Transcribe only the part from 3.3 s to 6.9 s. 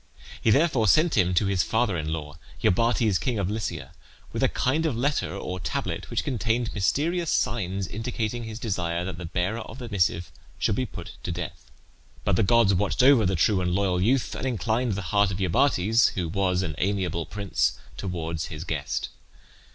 of Lycia, with a kind of letter or tablet which contained